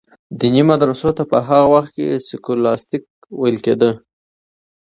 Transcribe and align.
دیني 0.39 0.63
مدرسو 0.71 1.09
ته 1.17 1.23
په 1.31 1.37
هغه 1.47 1.65
وخت 1.73 1.91
کي 1.95 2.05
سکولاستیک 2.27 3.05
ویل 3.39 3.57
کیده. 3.65 3.91